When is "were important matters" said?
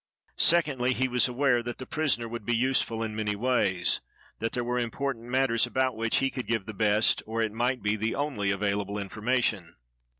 4.63-5.67